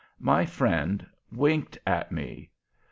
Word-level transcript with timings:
My 0.19 0.47
friend 0.47 1.05
winked 1.31 1.77
at 1.85 2.11
me. 2.11 2.49